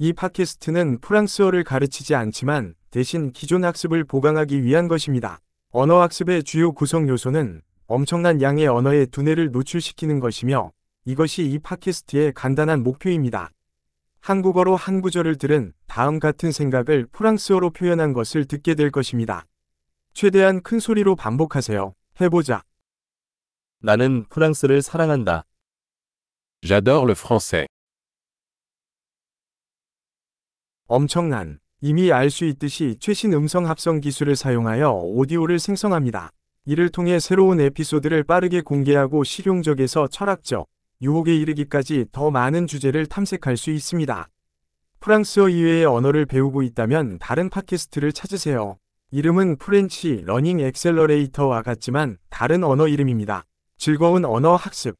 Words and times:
이 0.00 0.12
팟캐스트는 0.12 1.00
프랑스어를 1.00 1.64
가르치지 1.64 2.14
않지만 2.14 2.74
대신 2.92 3.32
기존 3.32 3.64
학습을 3.64 4.04
보강하기 4.04 4.62
위한 4.62 4.86
것입니다. 4.86 5.40
언어 5.70 6.00
학습의 6.02 6.44
주요 6.44 6.70
구성 6.70 7.08
요소는 7.08 7.62
엄청난 7.88 8.40
양의 8.40 8.68
언어의 8.68 9.08
두뇌를 9.08 9.50
노출시키는 9.50 10.20
것이며 10.20 10.70
이것이 11.04 11.42
이 11.46 11.58
팟캐스트의 11.58 12.32
간단한 12.34 12.84
목표입니다. 12.84 13.50
한국어로 14.20 14.76
한 14.76 15.00
구절을 15.00 15.36
들은 15.36 15.72
다음 15.88 16.20
같은 16.20 16.52
생각을 16.52 17.06
프랑스어로 17.10 17.70
표현한 17.70 18.12
것을 18.12 18.44
듣게 18.44 18.76
될 18.76 18.92
것입니다. 18.92 19.46
최대한 20.12 20.62
큰 20.62 20.78
소리로 20.78 21.16
반복하세요. 21.16 21.92
해보자. 22.20 22.62
나는 23.80 24.26
프랑스를 24.28 24.80
사랑한다. 24.80 25.44
J'adore 26.62 27.04
le 27.04 27.14
français. 27.14 27.66
엄청난 30.90 31.58
이미 31.82 32.10
알 32.12 32.30
수 32.30 32.46
있듯이 32.46 32.96
최신 32.98 33.34
음성 33.34 33.68
합성 33.68 34.00
기술을 34.00 34.34
사용하여 34.36 34.90
오디오를 34.90 35.58
생성합니다. 35.58 36.32
이를 36.64 36.88
통해 36.88 37.20
새로운 37.20 37.60
에피소드를 37.60 38.24
빠르게 38.24 38.62
공개하고 38.62 39.22
실용적에서 39.22 40.08
철학적, 40.08 40.66
유혹에 41.02 41.36
이르기까지 41.36 42.06
더 42.10 42.30
많은 42.30 42.66
주제를 42.66 43.04
탐색할 43.04 43.58
수 43.58 43.70
있습니다. 43.70 44.28
프랑스어 45.00 45.50
이외의 45.50 45.84
언어를 45.84 46.24
배우고 46.24 46.62
있다면 46.62 47.18
다른 47.18 47.50
팟캐스트를 47.50 48.12
찾으세요. 48.12 48.78
이름은 49.10 49.56
French 49.58 50.22
Learning 50.24 50.60
Accelerator와 50.60 51.62
같지만 51.62 52.16
다른 52.30 52.64
언어 52.64 52.88
이름입니다. 52.88 53.44
즐거운 53.76 54.24
언어 54.24 54.56
학습 54.56 54.96